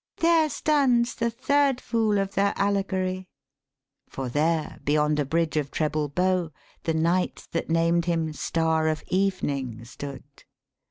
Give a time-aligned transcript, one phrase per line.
[0.17, 3.29] 'There stands the third fool of their allegory/
[4.09, 6.49] For there beyond a bridge of treble bow,
[6.85, 10.23] The knight that named him Star of Evening stood.